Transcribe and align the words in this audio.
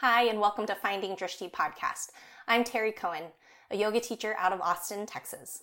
Hi, 0.00 0.24
and 0.24 0.38
welcome 0.38 0.66
to 0.66 0.74
Finding 0.74 1.16
Drishti 1.16 1.50
podcast. 1.50 2.08
I'm 2.46 2.64
Terri 2.64 2.94
Koen, 2.94 3.22
a 3.70 3.78
yoga 3.78 3.98
teacher 3.98 4.36
out 4.38 4.52
of 4.52 4.60
Austin, 4.60 5.06
Texas. 5.06 5.62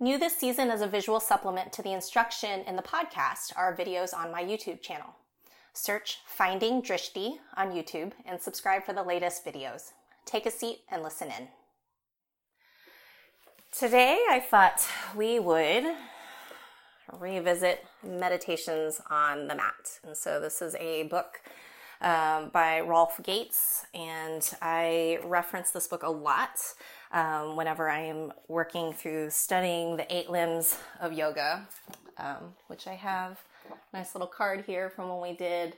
New 0.00 0.16
this 0.16 0.34
season 0.34 0.70
as 0.70 0.80
a 0.80 0.86
visual 0.86 1.20
supplement 1.20 1.70
to 1.74 1.82
the 1.82 1.92
instruction 1.92 2.60
in 2.60 2.76
the 2.76 2.82
podcast 2.82 3.52
are 3.56 3.76
videos 3.76 4.14
on 4.14 4.32
my 4.32 4.42
YouTube 4.42 4.80
channel. 4.80 5.08
Search 5.74 6.20
Finding 6.24 6.80
Drishti 6.80 7.40
on 7.58 7.72
YouTube 7.72 8.12
and 8.24 8.40
subscribe 8.40 8.84
for 8.84 8.94
the 8.94 9.02
latest 9.02 9.44
videos. 9.44 9.92
Take 10.24 10.46
a 10.46 10.50
seat 10.50 10.78
and 10.90 11.02
listen 11.02 11.28
in. 11.28 11.48
Today, 13.70 14.18
I 14.30 14.40
thought 14.40 14.82
we 15.14 15.38
would 15.38 15.84
revisit 17.12 17.84
meditations 18.02 19.02
on 19.10 19.46
the 19.46 19.56
mat. 19.56 20.00
And 20.06 20.16
so, 20.16 20.40
this 20.40 20.62
is 20.62 20.74
a 20.76 21.02
book 21.02 21.42
um, 22.00 22.50
by 22.50 22.80
Rolf 22.80 23.20
Gates, 23.22 23.86
and 23.94 24.48
I 24.62 25.18
reference 25.24 25.70
this 25.70 25.86
book 25.86 26.02
a 26.02 26.10
lot 26.10 26.60
um, 27.12 27.56
whenever 27.56 27.88
I 27.88 28.00
am 28.00 28.32
working 28.48 28.92
through 28.92 29.30
studying 29.30 29.96
the 29.96 30.14
eight 30.14 30.30
limbs 30.30 30.78
of 31.00 31.12
yoga, 31.12 31.66
um, 32.18 32.54
which 32.68 32.86
I 32.86 32.94
have 32.94 33.38
a 33.70 33.96
nice 33.96 34.14
little 34.14 34.28
card 34.28 34.64
here 34.66 34.90
from 34.90 35.08
when 35.08 35.20
we 35.20 35.36
did. 35.36 35.76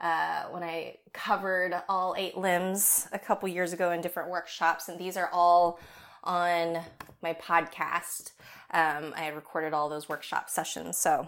Uh, 0.00 0.44
when 0.50 0.62
I 0.62 0.98
covered 1.12 1.74
all 1.88 2.14
eight 2.16 2.36
limbs 2.36 3.08
a 3.12 3.18
couple 3.18 3.48
years 3.48 3.72
ago 3.72 3.90
in 3.90 4.00
different 4.00 4.30
workshops, 4.30 4.88
and 4.88 4.98
these 4.98 5.16
are 5.16 5.28
all 5.32 5.80
on 6.22 6.78
my 7.20 7.34
podcast. 7.34 8.30
Um, 8.70 9.12
I 9.16 9.28
recorded 9.28 9.72
all 9.72 9.88
those 9.88 10.08
workshop 10.08 10.50
sessions. 10.50 10.98
So 10.98 11.26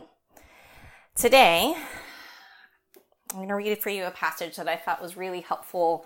today 1.17 1.75
I'm 3.31 3.37
going 3.37 3.49
to 3.49 3.55
read 3.55 3.79
for 3.79 3.91
you 3.91 4.05
a 4.05 4.11
passage 4.11 4.57
that 4.57 4.69
I 4.69 4.77
thought 4.77 5.01
was 5.01 5.17
really 5.17 5.41
helpful 5.41 6.05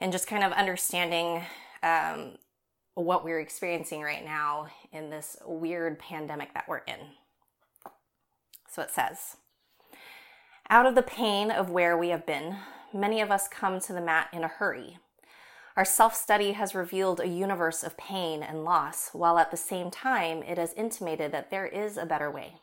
in 0.00 0.12
just 0.12 0.28
kind 0.28 0.44
of 0.44 0.52
understanding 0.52 1.42
um, 1.82 2.36
what 2.94 3.24
we're 3.24 3.40
experiencing 3.40 4.02
right 4.02 4.24
now 4.24 4.68
in 4.92 5.10
this 5.10 5.36
weird 5.44 5.98
pandemic 5.98 6.54
that 6.54 6.68
we're 6.68 6.78
in. 6.78 6.98
So 8.68 8.82
it 8.82 8.90
says, 8.90 9.36
out 10.68 10.86
of 10.86 10.94
the 10.94 11.02
pain 11.02 11.50
of 11.50 11.70
where 11.70 11.98
we 11.98 12.10
have 12.10 12.24
been, 12.24 12.56
many 12.94 13.20
of 13.20 13.32
us 13.32 13.48
come 13.48 13.80
to 13.80 13.92
the 13.92 14.00
mat 14.00 14.28
in 14.32 14.44
a 14.44 14.48
hurry. 14.48 14.98
Our 15.76 15.84
self 15.84 16.14
study 16.14 16.52
has 16.52 16.74
revealed 16.74 17.18
a 17.18 17.26
universe 17.26 17.82
of 17.82 17.96
pain 17.96 18.44
and 18.44 18.62
loss, 18.62 19.10
while 19.12 19.38
at 19.38 19.50
the 19.50 19.56
same 19.56 19.90
time 19.90 20.44
it 20.44 20.56
has 20.56 20.72
intimated 20.74 21.32
that 21.32 21.50
there 21.50 21.66
is 21.66 21.96
a 21.96 22.06
better 22.06 22.30
way. 22.30 22.60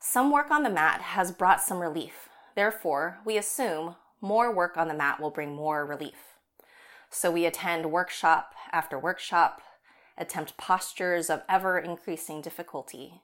Some 0.00 0.30
work 0.30 0.50
on 0.50 0.62
the 0.62 0.70
mat 0.70 1.02
has 1.02 1.32
brought 1.32 1.60
some 1.60 1.80
relief, 1.80 2.28
Therefore, 2.58 3.20
we 3.24 3.36
assume 3.36 3.94
more 4.20 4.52
work 4.52 4.76
on 4.76 4.88
the 4.88 4.94
mat 4.94 5.20
will 5.20 5.30
bring 5.30 5.54
more 5.54 5.86
relief. 5.86 6.34
So 7.08 7.30
we 7.30 7.46
attend 7.46 7.92
workshop 7.92 8.52
after 8.72 8.98
workshop, 8.98 9.62
attempt 10.16 10.56
postures 10.56 11.30
of 11.30 11.44
ever 11.48 11.78
increasing 11.78 12.42
difficulty. 12.42 13.22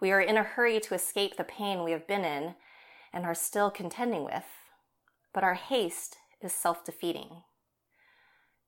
We 0.00 0.10
are 0.10 0.20
in 0.20 0.36
a 0.36 0.42
hurry 0.42 0.80
to 0.80 0.94
escape 0.94 1.36
the 1.36 1.44
pain 1.44 1.84
we 1.84 1.92
have 1.92 2.08
been 2.08 2.24
in 2.24 2.56
and 3.12 3.24
are 3.24 3.34
still 3.36 3.70
contending 3.70 4.24
with, 4.24 4.46
but 5.32 5.44
our 5.44 5.54
haste 5.54 6.16
is 6.40 6.52
self 6.52 6.84
defeating. 6.84 7.44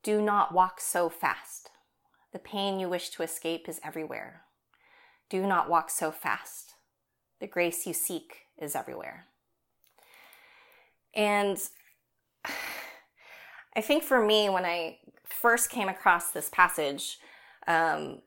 Do 0.05 0.22
not 0.22 0.55
walk 0.55 0.80
so 0.80 1.08
fast. 1.08 1.70
The 2.33 2.39
pain 2.39 2.78
you 2.78 2.89
wish 2.89 3.11
to 3.11 3.25
escape 3.25 3.69
is 3.69 3.80
everywhere. 3.83 4.42
Do 5.28 5.45
not 5.45 5.69
walk 5.69 5.91
so 5.91 6.12
fast. 6.12 6.75
The 7.41 7.48
grace 7.48 7.89
you 7.89 7.92
seek 7.92 8.42
is 8.56 8.77
everywhere. 8.77 9.27
And 11.14 11.58
I 13.77 13.80
think 13.80 14.05
for 14.05 14.25
me, 14.25 14.48
when 14.48 14.64
I 14.64 14.98
first 15.25 15.70
came 15.70 15.89
across 15.89 16.30
this 16.30 16.48
passage, 16.48 17.19
um, 17.67 18.20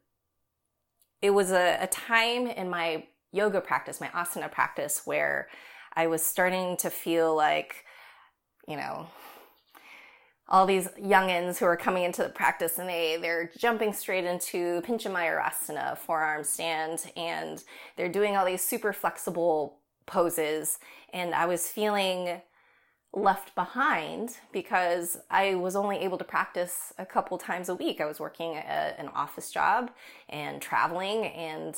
it 1.22 1.30
was 1.30 1.52
a, 1.52 1.78
a 1.82 1.88
time 1.88 2.48
in 2.48 2.70
my 2.70 3.08
yoga 3.32 3.62
practice, 3.62 4.02
my 4.02 4.08
asana 4.10 4.52
practice, 4.52 5.02
where 5.06 5.48
I 5.96 6.08
was 6.08 6.22
starting 6.26 6.78
to 6.78 6.90
feel 6.90 7.36
like, 7.36 7.86
you 8.68 8.76
know, 8.78 9.08
all 10.50 10.66
these 10.66 10.88
youngins 11.02 11.58
who 11.58 11.66
are 11.66 11.76
coming 11.76 12.04
into 12.04 12.24
the 12.24 12.30
practice 12.30 12.78
and 12.78 12.88
they 12.88 13.18
they're 13.22 13.52
jumping 13.58 13.92
straight 13.92 14.24
into 14.24 14.82
Pincha 14.82 15.12
Mayurasana, 15.12 15.98
forearm 15.98 16.44
stand, 16.44 17.12
and 17.18 17.64
they're 17.96 18.12
doing 18.12 18.38
all 18.38 18.46
these 18.46 18.62
super 18.62 18.94
flexible 18.94 19.80
poses. 20.06 20.80
And 21.14 21.34
I 21.34 21.46
was 21.46 21.68
feeling 21.68 22.42
left 23.18 23.56
behind 23.56 24.38
because 24.52 25.18
I 25.30 25.56
was 25.56 25.76
only 25.76 25.98
able 25.98 26.18
to 26.18 26.24
practice 26.24 26.94
a 26.98 27.06
couple 27.06 27.38
times 27.38 27.70
a 27.70 27.76
week. 27.76 28.00
I 28.00 28.06
was 28.06 28.20
working 28.20 28.56
a, 28.56 28.94
an 29.00 29.08
office 29.10 29.52
job 29.52 29.92
and 30.30 30.62
traveling, 30.62 31.26
and 31.26 31.76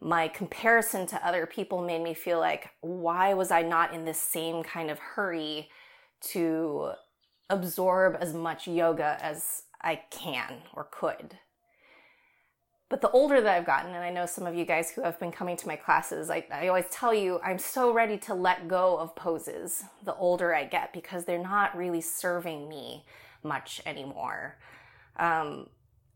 my 0.00 0.28
comparison 0.28 1.06
to 1.06 1.26
other 1.26 1.46
people 1.46 1.82
made 1.82 2.02
me 2.02 2.14
feel 2.14 2.40
like, 2.40 2.70
why 2.80 3.34
was 3.34 3.50
I 3.50 3.62
not 3.62 3.94
in 3.94 4.04
this 4.04 4.20
same 4.20 4.62
kind 4.62 4.90
of 4.90 4.98
hurry 4.98 5.68
to 6.32 6.92
absorb 7.50 8.16
as 8.20 8.32
much 8.32 8.66
yoga 8.66 9.18
as 9.20 9.62
I 9.82 10.02
can 10.10 10.62
or 10.74 10.88
could? 10.90 11.38
But 12.92 13.00
the 13.00 13.10
older 13.12 13.40
that 13.40 13.56
I've 13.56 13.64
gotten, 13.64 13.94
and 13.94 14.04
I 14.04 14.10
know 14.10 14.26
some 14.26 14.46
of 14.46 14.54
you 14.54 14.66
guys 14.66 14.90
who 14.90 15.00
have 15.00 15.18
been 15.18 15.32
coming 15.32 15.56
to 15.56 15.66
my 15.66 15.76
classes, 15.76 16.28
I, 16.28 16.44
I 16.52 16.68
always 16.68 16.84
tell 16.90 17.14
you 17.14 17.40
I'm 17.42 17.58
so 17.58 17.90
ready 17.90 18.18
to 18.18 18.34
let 18.34 18.68
go 18.68 18.98
of 18.98 19.16
poses 19.16 19.82
the 20.04 20.14
older 20.16 20.54
I 20.54 20.64
get 20.64 20.92
because 20.92 21.24
they're 21.24 21.42
not 21.42 21.74
really 21.74 22.02
serving 22.02 22.68
me 22.68 23.06
much 23.42 23.80
anymore. 23.86 24.58
Um, 25.16 25.70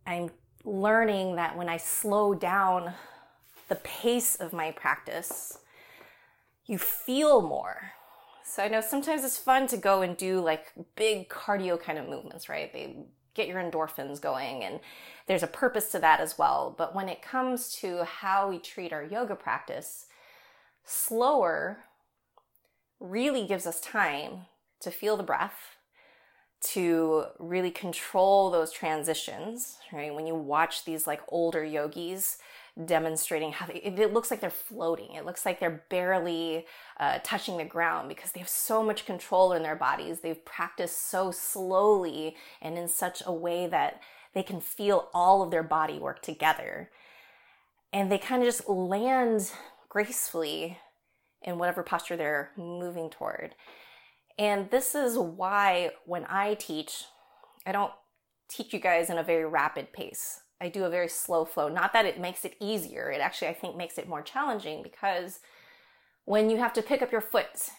I'm 0.06 0.28
learning 0.66 1.37
that 1.37 1.56
when 1.56 1.70
I 1.70 1.78
slow 1.78 2.34
down 2.34 2.93
the 3.69 3.76
pace 3.76 4.37
of 4.37 4.53
my 4.53 4.70
practice, 4.70 5.56
you 6.66 6.76
feel 6.76 7.41
more. 7.41 7.93
So 8.44 8.62
I 8.62 8.69
know 8.69 8.82
sometimes 8.82 9.25
it's 9.25 9.38
fun 9.38 9.66
to 9.69 9.78
go 9.78 10.03
and 10.03 10.14
do 10.14 10.41
like 10.41 10.66
big 10.94 11.31
cardio 11.31 11.81
kind 11.81 11.98
of 11.98 12.06
movements, 12.06 12.50
right? 12.50 12.70
They 12.70 12.98
get 13.36 13.48
your 13.48 13.60
endorphins 13.60 14.20
going 14.20 14.64
and 14.64 14.80
there's 15.26 15.42
a 15.42 15.48
purpose 15.48 15.91
to 15.92 15.98
that 15.98 16.20
as 16.20 16.38
well. 16.38 16.74
But 16.76 16.94
when 16.94 17.08
it 17.08 17.22
comes 17.22 17.74
to 17.80 18.04
how 18.04 18.48
we 18.48 18.58
treat 18.58 18.92
our 18.92 19.04
yoga 19.04 19.34
practice 19.34 20.06
slower 20.84 21.78
really 23.00 23.46
gives 23.46 23.66
us 23.66 23.80
time 23.80 24.46
to 24.80 24.91
feel 24.91 25.16
the 25.16 25.22
breath 25.22 25.76
to 26.60 27.25
really 27.38 27.70
control 27.70 28.50
those 28.50 28.72
transitions 28.72 29.78
right? 29.92 30.14
When 30.14 30.26
you 30.26 30.34
watch 30.34 30.84
these 30.84 31.06
like 31.06 31.20
older 31.28 31.64
yogis 31.64 32.38
demonstrating 32.84 33.53
how 33.53 33.66
they, 33.66 33.75
it 33.75 34.12
looks 34.12 34.31
like 34.31 34.41
they're 34.41 34.50
floating. 34.50 35.14
It 35.14 35.25
looks 35.25 35.47
like 35.47 35.60
they're 35.60 35.84
barely 35.88 36.66
uh, 37.00 37.20
touching 37.22 37.56
the 37.56 37.64
ground 37.64 38.09
because 38.09 38.32
they 38.32 38.41
have 38.41 38.48
so 38.48 38.82
much 38.82 39.06
control 39.06 39.53
in 39.53 39.62
their 39.62 39.76
bodies. 39.76 40.20
They've 40.20 40.44
practiced 40.44 41.09
so 41.10 41.31
slowly 41.31 42.37
and 42.60 42.76
in 42.76 42.88
such 42.88 43.22
a 43.25 43.32
way 43.32 43.66
that 43.66 44.00
they 44.34 44.42
can 44.42 44.60
feel 44.60 45.09
all 45.14 45.42
of 45.42 45.50
their 45.50 45.62
body 45.62 45.98
work 45.98 46.20
together. 46.20 46.91
And 47.92 48.12
they 48.12 48.19
kind 48.19 48.42
of 48.42 48.48
just 48.48 48.69
land 48.69 49.50
gracefully 49.88 50.78
in 51.41 51.58
whatever 51.58 51.82
posture 51.82 52.16
they're 52.16 52.50
moving 52.56 53.08
toward. 53.08 53.54
And 54.38 54.70
this 54.70 54.94
is 54.94 55.16
why 55.16 55.93
when 56.04 56.26
I 56.28 56.54
teach, 56.54 57.04
I 57.64 57.72
don't 57.72 57.93
teach 58.48 58.75
you 58.75 58.78
guys 58.78 59.08
in 59.08 59.16
a 59.16 59.22
very 59.22 59.47
rapid 59.47 59.94
pace. 59.94 60.43
I 60.61 60.69
do 60.69 60.84
a 60.84 60.91
very 60.91 61.09
slow 61.09 61.44
flow. 61.44 61.69
Not 61.69 61.93
that 61.93 62.06
it 62.06 62.20
makes 62.20 62.44
it 62.44 62.56
easier, 62.61 63.11
it 63.11 63.20
actually, 63.20 63.49
I 63.49 63.55
think, 63.55 63.76
makes 63.76 63.99
it 63.99 64.08
more 64.08 64.23
challenging 64.23 64.82
because 64.82 65.41
when 66.25 66.50
you 66.50 66.56
have 66.56 66.73
to 66.75 66.82
pick 66.82 67.03
up 67.03 67.12
your 67.12 67.20
foot 67.20 67.70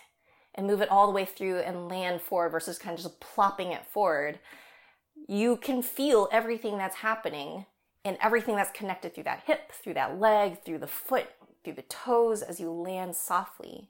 and 0.55 0.67
move 0.67 0.81
it 0.81 0.89
all 0.89 1.07
the 1.07 1.13
way 1.13 1.25
through 1.25 1.59
and 1.59 1.89
land 1.89 2.21
forward 2.21 2.49
versus 2.49 2.77
kind 2.77 2.97
of 2.97 3.03
just 3.03 3.19
plopping 3.19 3.71
it 3.71 3.85
forward, 3.85 4.39
you 5.27 5.57
can 5.57 5.81
feel 5.81 6.29
everything 6.31 6.77
that's 6.77 6.97
happening 6.97 7.65
and 8.05 8.17
everything 8.21 8.55
that's 8.55 8.71
connected 8.71 9.13
through 9.13 9.25
that 9.25 9.43
hip, 9.45 9.71
through 9.71 9.95
that 9.95 10.19
leg, 10.19 10.63
through 10.63 10.77
the 10.77 10.87
foot, 10.87 11.27
through 11.63 11.73
the 11.73 11.81
toes 11.83 12.41
as 12.41 12.59
you 12.59 12.71
land 12.71 13.15
softly. 13.15 13.89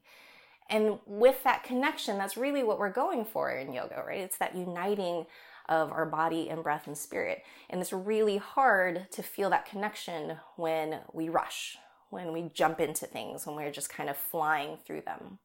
And 0.70 1.00
with 1.06 1.44
that 1.44 1.64
connection, 1.64 2.18
that's 2.18 2.36
really 2.36 2.64
what 2.64 2.80
we're 2.80 2.90
going 2.90 3.26
for 3.26 3.52
in 3.52 3.72
yoga, 3.72 4.04
right? 4.06 4.20
It's 4.20 4.38
that 4.38 4.56
uniting 4.56 5.26
of 5.70 5.92
our 5.92 6.06
body 6.06 6.50
and 6.50 6.64
breath 6.64 6.88
and 6.88 6.98
spirit. 6.98 7.44
And 7.70 7.82
it's 7.82 7.94
really 7.94 8.38
hard 8.38 9.08
to 9.12 9.24
feel 9.24 9.50
that 9.50 9.66
connection 9.66 10.38
when 10.56 11.00
we 11.14 11.30
rush, 11.30 11.78
when 12.10 12.32
we 12.32 12.50
jump 12.54 12.80
into 12.80 13.06
things, 13.06 13.46
when 13.46 13.56
we're 13.56 13.72
just 13.72 13.90
kind 13.90 14.10
of 14.10 14.18
flying 14.18 14.78
through 14.78 15.02
them. 15.02 15.40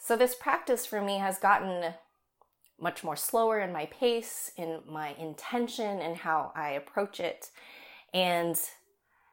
So, 0.00 0.16
this 0.16 0.34
practice 0.34 0.86
for 0.86 1.02
me 1.02 1.18
has 1.18 1.38
gotten 1.38 1.94
much 2.80 3.02
more 3.02 3.16
slower 3.16 3.58
in 3.60 3.72
my 3.72 3.86
pace, 3.86 4.52
in 4.56 4.80
my 4.88 5.14
intention, 5.18 6.00
and 6.00 6.16
how 6.16 6.52
I 6.54 6.70
approach 6.70 7.20
it. 7.20 7.50
And 8.14 8.58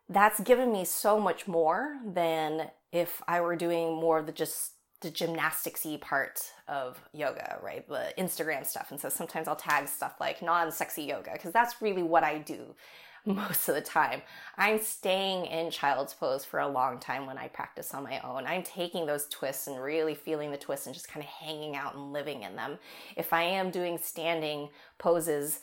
that's 0.09 0.39
given 0.39 0.71
me 0.71 0.85
so 0.85 1.19
much 1.19 1.47
more 1.47 1.97
than 2.05 2.69
if 2.91 3.21
I 3.27 3.41
were 3.41 3.55
doing 3.55 3.95
more 3.95 4.19
of 4.19 4.25
the 4.25 4.31
just 4.31 4.74
the 5.01 5.11
gymnasticsy 5.11 5.99
part 5.99 6.41
of 6.67 6.99
yoga, 7.13 7.59
right? 7.61 7.87
The 7.87 8.13
Instagram 8.17 8.65
stuff. 8.65 8.91
And 8.91 8.99
so 8.99 9.09
sometimes 9.09 9.47
I'll 9.47 9.55
tag 9.55 9.87
stuff 9.87 10.15
like 10.19 10.41
non-sexy 10.41 11.03
yoga 11.03 11.31
because 11.33 11.51
that's 11.51 11.81
really 11.81 12.03
what 12.03 12.23
I 12.23 12.37
do 12.39 12.75
most 13.25 13.67
of 13.67 13.75
the 13.75 13.81
time. 13.81 14.21
I'm 14.57 14.79
staying 14.81 15.45
in 15.45 15.69
child's 15.69 16.13
pose 16.13 16.45
for 16.45 16.59
a 16.59 16.67
long 16.67 16.99
time 16.99 17.25
when 17.25 17.37
I 17.37 17.49
practice 17.49 17.93
on 17.93 18.03
my 18.03 18.19
own. 18.21 18.45
I'm 18.45 18.63
taking 18.63 19.05
those 19.05 19.27
twists 19.27 19.67
and 19.67 19.81
really 19.81 20.15
feeling 20.15 20.51
the 20.51 20.57
twists 20.57 20.85
and 20.85 20.95
just 20.95 21.07
kind 21.07 21.23
of 21.23 21.29
hanging 21.29 21.75
out 21.75 21.95
and 21.95 22.13
living 22.13 22.43
in 22.43 22.55
them. 22.55 22.79
If 23.15 23.33
I 23.33 23.43
am 23.43 23.71
doing 23.71 23.97
standing 24.01 24.69
poses, 24.97 25.59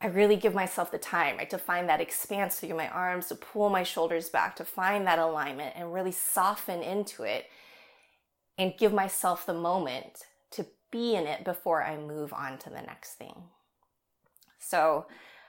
I 0.00 0.08
really 0.08 0.36
give 0.36 0.54
myself 0.54 0.90
the 0.90 0.98
time, 0.98 1.38
right, 1.38 1.48
to 1.50 1.58
find 1.58 1.88
that 1.88 2.00
expanse 2.00 2.60
through 2.60 2.76
my 2.76 2.88
arms, 2.88 3.28
to 3.28 3.34
pull 3.34 3.70
my 3.70 3.82
shoulders 3.82 4.28
back, 4.28 4.54
to 4.56 4.64
find 4.64 5.06
that 5.06 5.18
alignment 5.18 5.74
and 5.76 5.92
really 5.92 6.12
soften 6.12 6.82
into 6.82 7.22
it 7.22 7.46
and 8.58 8.76
give 8.78 8.92
myself 8.92 9.46
the 9.46 9.54
moment 9.54 10.24
to 10.52 10.66
be 10.90 11.14
in 11.14 11.26
it 11.26 11.44
before 11.44 11.82
I 11.82 11.96
move 11.96 12.32
on 12.32 12.58
to 12.58 12.70
the 12.70 12.82
next 12.82 13.14
thing. 13.14 13.34
So, 14.58 15.06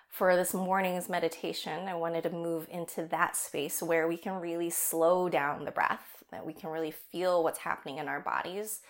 for 0.09 0.35
this 0.35 0.53
morning's 0.53 1.09
meditation, 1.09 1.87
I 1.87 1.95
wanted 1.95 2.23
to 2.23 2.29
move 2.29 2.67
into 2.71 3.05
that 3.07 3.35
space 3.35 3.83
where 3.83 4.07
we 4.07 4.17
can 4.17 4.39
really 4.39 4.69
slow 4.69 5.29
down 5.29 5.65
the 5.65 5.71
breath, 5.71 6.23
that 6.31 6.45
we 6.45 6.53
can 6.53 6.69
really 6.69 6.91
feel 6.91 7.43
what's 7.43 7.59
happening 7.59 7.97
in 7.97 8.07
our 8.07 8.21
bodies, 8.21 8.81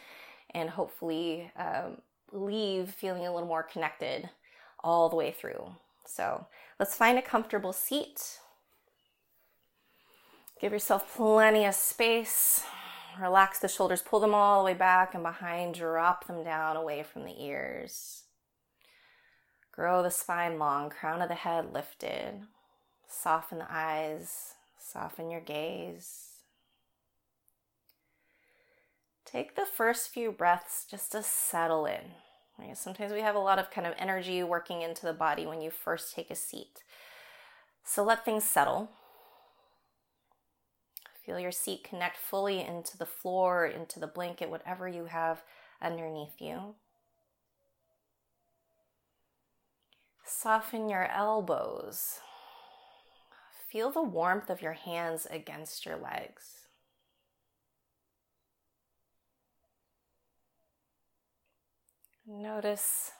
and 0.51 0.69
hopefully 0.69 1.51
um, 1.57 1.97
leave 2.31 2.91
feeling 2.91 3.25
a 3.25 3.33
little 3.33 3.47
more 3.47 3.63
connected 3.63 4.29
all 4.83 5.09
the 5.09 5.15
way 5.15 5.31
through. 5.31 5.71
So 6.05 6.47
let's 6.79 6.95
find 6.95 7.17
a 7.17 7.21
comfortable 7.21 7.73
seat. 7.73 8.39
Give 10.61 10.71
yourself 10.71 11.13
plenty 11.15 11.65
of 11.65 11.75
space. 11.75 12.63
Relax 13.21 13.59
the 13.59 13.67
shoulders, 13.67 14.01
pull 14.01 14.19
them 14.19 14.33
all 14.33 14.59
the 14.59 14.65
way 14.65 14.73
back 14.73 15.13
and 15.13 15.23
behind, 15.23 15.75
drop 15.75 16.27
them 16.27 16.43
down 16.43 16.75
away 16.75 17.03
from 17.03 17.23
the 17.23 17.43
ears. 17.43 18.23
Grow 19.71 20.03
the 20.03 20.11
spine 20.11 20.59
long, 20.59 20.89
crown 20.89 21.21
of 21.21 21.29
the 21.29 21.35
head 21.35 21.73
lifted. 21.73 22.41
Soften 23.07 23.59
the 23.59 23.67
eyes, 23.69 24.53
soften 24.79 25.29
your 25.29 25.41
gaze. 25.41 26.41
Take 29.25 29.55
the 29.55 29.65
first 29.65 30.09
few 30.09 30.31
breaths 30.31 30.85
just 30.89 31.11
to 31.11 31.23
settle 31.23 31.85
in. 31.85 32.11
Sometimes 32.73 33.13
we 33.13 33.21
have 33.21 33.35
a 33.35 33.39
lot 33.39 33.59
of 33.59 33.69
kind 33.69 33.85
of 33.85 33.93
energy 33.97 34.41
working 34.41 34.81
into 34.81 35.05
the 35.05 35.13
body 35.13 35.45
when 35.45 35.61
you 35.61 35.69
first 35.69 36.15
take 36.15 36.31
a 36.31 36.35
seat. 36.35 36.83
So 37.83 38.03
let 38.03 38.25
things 38.25 38.43
settle. 38.43 38.89
Feel 41.27 41.39
your 41.39 41.51
seat 41.51 41.83
connect 41.83 42.15
fully 42.15 42.61
into 42.61 42.97
the 42.97 43.05
floor, 43.05 43.65
into 43.65 43.99
the 43.99 44.07
blanket, 44.07 44.49
whatever 44.49 44.87
you 44.87 45.05
have 45.05 45.43
underneath 45.81 46.39
you. 46.39 46.75
Soften 50.25 50.87
your 50.87 51.11
elbows. 51.11 52.21
Feel 53.69 53.91
the 53.91 54.01
warmth 54.01 54.49
of 54.49 54.61
your 54.61 54.71
hands 54.71 55.27
against 55.29 55.85
your 55.85 55.97
legs. 55.97 56.67
Notice 62.25 63.11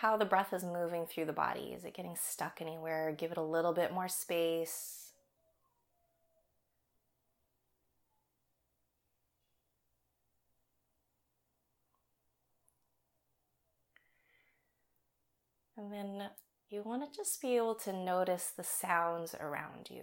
how 0.00 0.16
the 0.16 0.24
breath 0.24 0.54
is 0.54 0.64
moving 0.64 1.04
through 1.04 1.26
the 1.26 1.34
body. 1.34 1.74
Is 1.76 1.84
it 1.84 1.92
getting 1.92 2.16
stuck 2.16 2.62
anywhere? 2.62 3.12
Give 3.12 3.30
it 3.30 3.36
a 3.36 3.42
little 3.42 3.74
bit 3.74 3.92
more 3.92 4.08
space. 4.08 5.09
And 15.80 15.90
then 15.90 16.28
you 16.68 16.82
want 16.82 17.10
to 17.10 17.16
just 17.16 17.40
be 17.40 17.56
able 17.56 17.74
to 17.76 17.92
notice 17.92 18.52
the 18.54 18.62
sounds 18.62 19.34
around 19.40 19.88
you. 19.88 20.02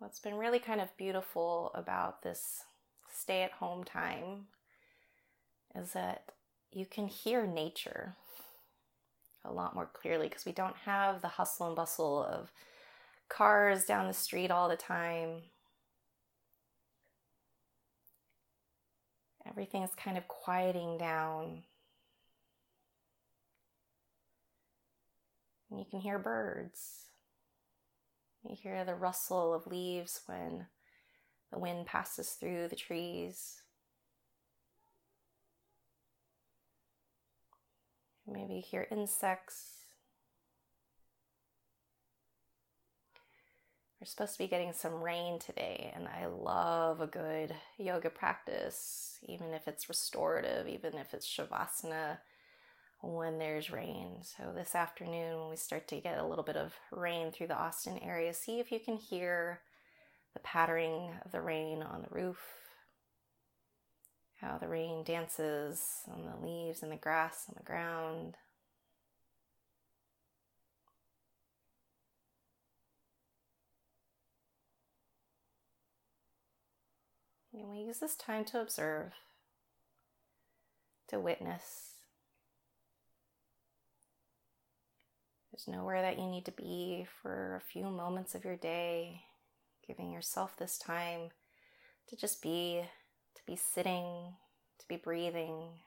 What's 0.00 0.18
been 0.18 0.34
really 0.34 0.58
kind 0.58 0.80
of 0.80 0.96
beautiful 0.96 1.70
about 1.74 2.22
this 2.22 2.62
stay 3.08 3.42
at 3.42 3.52
home 3.52 3.84
time 3.84 4.46
is 5.76 5.92
that 5.92 6.32
you 6.72 6.86
can 6.86 7.06
hear 7.06 7.46
nature 7.46 8.16
a 9.44 9.52
lot 9.52 9.76
more 9.76 9.88
clearly 9.92 10.28
because 10.28 10.44
we 10.44 10.52
don't 10.52 10.76
have 10.84 11.22
the 11.22 11.28
hustle 11.28 11.68
and 11.68 11.76
bustle 11.76 12.24
of 12.24 12.50
cars 13.28 13.84
down 13.84 14.08
the 14.08 14.12
street 14.12 14.50
all 14.50 14.68
the 14.68 14.76
time. 14.76 15.42
Everything's 19.48 19.94
kind 19.96 20.18
of 20.18 20.28
quieting 20.28 20.98
down. 20.98 21.62
And 25.70 25.78
you 25.78 25.86
can 25.90 26.00
hear 26.00 26.18
birds. 26.18 27.06
You 28.44 28.56
hear 28.60 28.84
the 28.84 28.94
rustle 28.94 29.54
of 29.54 29.66
leaves 29.66 30.20
when 30.26 30.66
the 31.52 31.58
wind 31.58 31.86
passes 31.86 32.30
through 32.30 32.68
the 32.68 32.76
trees. 32.76 33.62
Maybe 38.26 38.60
hear 38.60 38.86
insects. 38.90 39.77
We're 44.00 44.06
supposed 44.06 44.34
to 44.34 44.38
be 44.38 44.46
getting 44.46 44.72
some 44.72 45.02
rain 45.02 45.40
today, 45.40 45.92
and 45.96 46.06
I 46.06 46.26
love 46.26 47.00
a 47.00 47.08
good 47.08 47.52
yoga 47.78 48.10
practice, 48.10 49.18
even 49.26 49.52
if 49.52 49.66
it's 49.66 49.88
restorative, 49.88 50.68
even 50.68 50.94
if 50.94 51.14
it's 51.14 51.26
shavasana 51.26 52.18
when 53.02 53.38
there's 53.38 53.72
rain. 53.72 54.18
So, 54.22 54.52
this 54.54 54.76
afternoon, 54.76 55.40
when 55.40 55.50
we 55.50 55.56
start 55.56 55.88
to 55.88 56.00
get 56.00 56.18
a 56.18 56.24
little 56.24 56.44
bit 56.44 56.56
of 56.56 56.74
rain 56.92 57.32
through 57.32 57.48
the 57.48 57.58
Austin 57.58 57.98
area, 57.98 58.32
see 58.34 58.60
if 58.60 58.70
you 58.70 58.78
can 58.78 58.98
hear 58.98 59.62
the 60.32 60.40
pattering 60.40 61.10
of 61.24 61.32
the 61.32 61.40
rain 61.40 61.82
on 61.82 62.02
the 62.02 62.14
roof, 62.14 62.38
how 64.40 64.58
the 64.58 64.68
rain 64.68 65.02
dances 65.02 66.02
on 66.06 66.24
the 66.24 66.46
leaves 66.46 66.84
and 66.84 66.92
the 66.92 66.96
grass 66.96 67.46
on 67.48 67.56
the 67.56 67.64
ground. 67.64 68.36
And 77.58 77.70
we 77.70 77.78
use 77.78 77.98
this 77.98 78.14
time 78.14 78.44
to 78.46 78.60
observe, 78.60 79.12
to 81.08 81.18
witness. 81.18 81.94
There's 85.50 85.66
nowhere 85.66 86.02
that 86.02 86.18
you 86.18 86.26
need 86.26 86.44
to 86.44 86.52
be 86.52 87.06
for 87.20 87.56
a 87.56 87.72
few 87.72 87.84
moments 87.84 88.36
of 88.36 88.44
your 88.44 88.56
day 88.56 89.22
giving 89.88 90.12
yourself 90.12 90.56
this 90.56 90.78
time 90.78 91.30
to 92.08 92.16
just 92.16 92.42
be, 92.42 92.82
to 93.34 93.42
be 93.44 93.56
sitting, 93.56 94.34
to 94.78 94.86
be 94.86 94.96
breathing. 94.96 95.80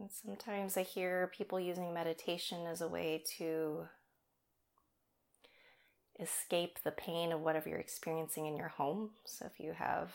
And 0.00 0.10
sometimes 0.10 0.78
I 0.78 0.82
hear 0.82 1.30
people 1.36 1.60
using 1.60 1.92
meditation 1.92 2.66
as 2.66 2.80
a 2.80 2.88
way 2.88 3.22
to 3.36 3.82
escape 6.18 6.78
the 6.82 6.90
pain 6.90 7.32
of 7.32 7.42
whatever 7.42 7.68
you're 7.68 7.78
experiencing 7.78 8.46
in 8.46 8.56
your 8.56 8.68
home. 8.68 9.10
So 9.26 9.44
if 9.44 9.60
you 9.60 9.72
have 9.72 10.12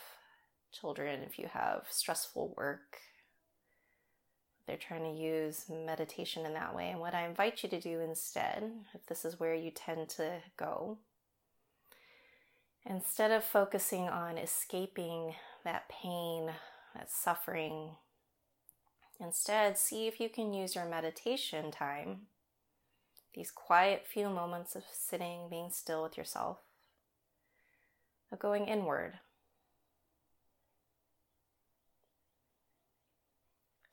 children, 0.72 1.20
if 1.22 1.38
you 1.38 1.46
have 1.52 1.84
stressful 1.88 2.54
work, 2.56 2.98
they're 4.66 4.76
trying 4.76 5.04
to 5.04 5.20
use 5.20 5.66
meditation 5.70 6.44
in 6.44 6.54
that 6.54 6.74
way. 6.74 6.90
And 6.90 6.98
what 6.98 7.14
I 7.14 7.24
invite 7.24 7.62
you 7.62 7.68
to 7.68 7.80
do 7.80 8.00
instead, 8.00 8.72
if 8.92 9.06
this 9.06 9.24
is 9.24 9.38
where 9.38 9.54
you 9.54 9.70
tend 9.70 10.08
to 10.10 10.38
go, 10.56 10.98
instead 12.84 13.30
of 13.30 13.44
focusing 13.44 14.08
on 14.08 14.36
escaping 14.36 15.34
that 15.64 15.88
pain, 15.88 16.50
that 16.96 17.08
suffering, 17.08 17.90
instead 19.20 19.78
see 19.78 20.06
if 20.06 20.20
you 20.20 20.28
can 20.28 20.52
use 20.52 20.74
your 20.74 20.84
meditation 20.84 21.70
time 21.70 22.22
these 23.34 23.50
quiet 23.50 24.06
few 24.06 24.30
moments 24.30 24.74
of 24.74 24.84
sitting, 24.90 25.48
being 25.50 25.68
still 25.70 26.02
with 26.02 26.16
yourself, 26.16 26.56
of 28.32 28.38
going 28.38 28.64
inward. 28.64 29.18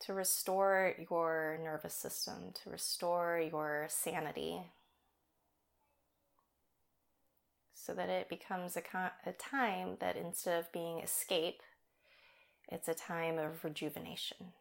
To 0.05 0.13
restore 0.13 0.93
your 1.09 1.59
nervous 1.61 1.93
system, 1.93 2.53
to 2.63 2.69
restore 2.69 3.37
your 3.39 3.87
sanity. 3.89 4.61
so 7.83 7.93
that 7.93 8.09
it 8.09 8.29
becomes 8.29 8.77
a, 8.77 9.11
a 9.25 9.33
time 9.33 9.97
that 9.99 10.15
instead 10.15 10.57
of 10.57 10.71
being 10.71 10.99
escape, 10.99 11.61
it's 12.69 12.87
a 12.87 12.93
time 12.93 13.37
of 13.37 13.63
rejuvenation. 13.65 14.53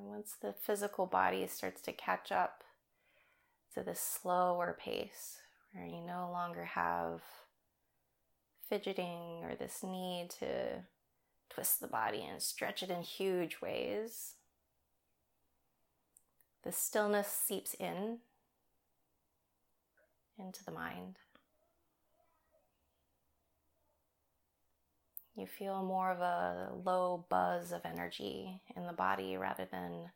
And 0.00 0.08
once 0.08 0.34
the 0.40 0.54
physical 0.54 1.04
body 1.04 1.46
starts 1.46 1.82
to 1.82 1.92
catch 1.92 2.32
up 2.32 2.64
to 3.74 3.82
this 3.82 4.00
slower 4.00 4.76
pace, 4.78 5.38
where 5.72 5.84
you 5.84 6.00
no 6.00 6.30
longer 6.32 6.64
have 6.64 7.20
fidgeting 8.66 9.42
or 9.44 9.54
this 9.54 9.82
need 9.82 10.30
to 10.38 10.84
twist 11.50 11.80
the 11.80 11.86
body 11.86 12.24
and 12.24 12.40
stretch 12.40 12.82
it 12.82 12.90
in 12.90 13.02
huge 13.02 13.60
ways, 13.60 14.36
the 16.64 16.72
stillness 16.72 17.28
seeps 17.28 17.74
in 17.74 18.18
into 20.38 20.64
the 20.64 20.72
mind. 20.72 21.16
You 25.40 25.46
feel 25.46 25.82
more 25.82 26.10
of 26.10 26.20
a 26.20 26.68
low 26.84 27.24
buzz 27.30 27.72
of 27.72 27.80
energy 27.86 28.60
in 28.76 28.86
the 28.86 28.92
body 28.92 29.38
rather 29.38 29.66
than 29.72 30.10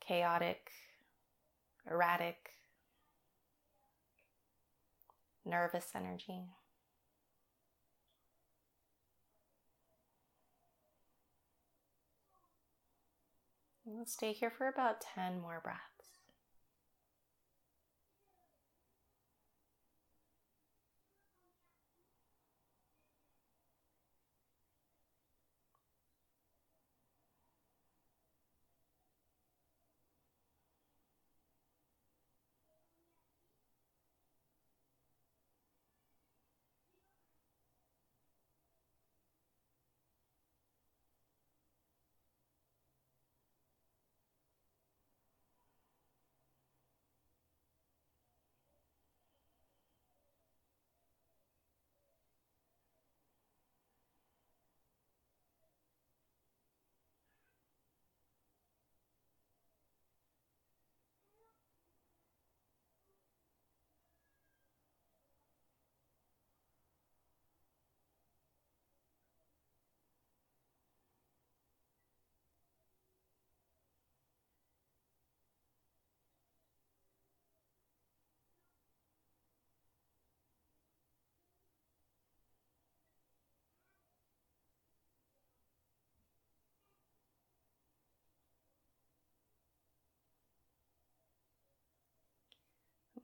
chaotic, 0.00 0.72
erratic, 1.88 2.50
nervous 5.44 5.86
energy. 5.94 6.46
We'll 13.84 14.04
stay 14.04 14.32
here 14.32 14.50
for 14.50 14.66
about 14.66 15.00
10 15.14 15.40
more 15.40 15.60
breaths. 15.62 15.97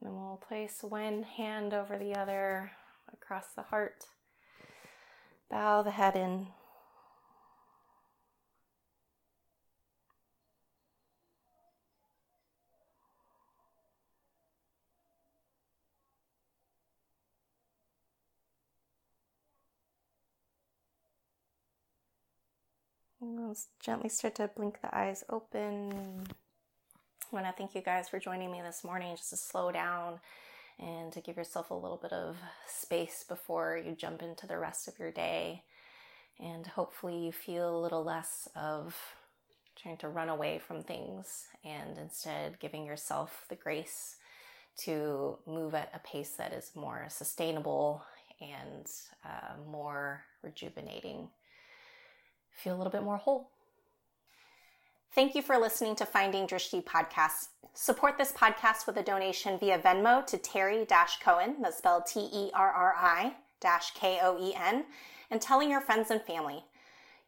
And 0.05 0.15
we'll 0.15 0.39
place 0.47 0.83
one 0.83 1.23
hand 1.23 1.73
over 1.73 1.97
the 1.97 2.13
other 2.13 2.71
across 3.11 3.47
the 3.55 3.63
heart. 3.63 4.05
Bow 5.49 5.81
the 5.81 5.89
head 5.89 6.15
in. 6.15 6.47
And 23.19 23.55
gently 23.79 24.09
start 24.09 24.35
to 24.35 24.51
blink 24.55 24.81
the 24.83 24.95
eyes 24.95 25.23
open. 25.29 26.27
I 27.31 27.35
want 27.35 27.47
to 27.47 27.53
thank 27.53 27.73
you 27.73 27.81
guys 27.81 28.07
for 28.07 28.19
joining 28.19 28.51
me 28.51 28.61
this 28.61 28.83
morning 28.83 29.15
just 29.15 29.31
to 29.31 29.37
slow 29.37 29.71
down 29.71 30.19
and 30.79 31.11
to 31.11 31.21
give 31.21 31.37
yourself 31.37 31.71
a 31.71 31.73
little 31.73 31.97
bit 31.97 32.13
of 32.13 32.37
space 32.67 33.25
before 33.27 33.81
you 33.83 33.95
jump 33.95 34.21
into 34.21 34.45
the 34.45 34.59
rest 34.59 34.87
of 34.87 34.99
your 34.99 35.11
day. 35.11 35.63
And 36.39 36.67
hopefully, 36.67 37.17
you 37.17 37.31
feel 37.31 37.75
a 37.75 37.81
little 37.81 38.03
less 38.03 38.47
of 38.55 38.95
trying 39.81 39.97
to 39.97 40.09
run 40.09 40.29
away 40.29 40.59
from 40.59 40.83
things 40.83 41.47
and 41.63 41.97
instead 41.97 42.59
giving 42.59 42.85
yourself 42.85 43.45
the 43.49 43.55
grace 43.55 44.17
to 44.83 45.39
move 45.47 45.73
at 45.73 45.89
a 45.95 45.99
pace 45.99 46.31
that 46.37 46.53
is 46.53 46.71
more 46.75 47.07
sustainable 47.09 48.03
and 48.39 48.85
uh, 49.25 49.55
more 49.67 50.23
rejuvenating. 50.43 51.29
Feel 52.51 52.75
a 52.75 52.77
little 52.77 52.91
bit 52.91 53.03
more 53.03 53.17
whole. 53.17 53.49
Thank 55.13 55.35
you 55.35 55.41
for 55.41 55.57
listening 55.57 55.95
to 55.97 56.05
Finding 56.05 56.45
Drishti 56.45 56.83
podcast. 56.83 57.47
Support 57.73 58.17
this 58.17 58.31
podcast 58.31 58.87
with 58.87 58.97
a 58.97 59.03
donation 59.03 59.57
via 59.57 59.79
Venmo 59.79 60.25
to 60.27 60.37
Terri 60.37 60.87
Koen, 61.23 61.61
that's 61.61 61.77
spelled 61.77 62.05
T 62.05 62.29
E 62.33 62.51
R 62.53 62.69
R 62.71 62.93
I 62.97 63.35
K 63.95 64.19
O 64.21 64.37
E 64.41 64.53
N, 64.55 64.85
and 65.31 65.41
telling 65.41 65.69
your 65.69 65.81
friends 65.81 66.11
and 66.11 66.21
family. 66.21 66.63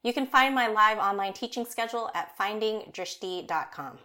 You 0.03 0.13
can 0.13 0.27
find 0.27 0.53
my 0.53 0.67
live 0.67 0.98
online 1.00 1.34
teaching 1.34 1.65
schedule 1.65 2.10
at 2.13 2.38
findingdrishti.com. 2.38 3.98